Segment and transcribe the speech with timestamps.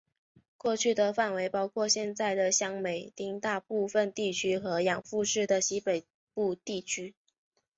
[0.57, 7.13] 过去的范围包括现在的香美町大部分地区和养父市的西北部地区。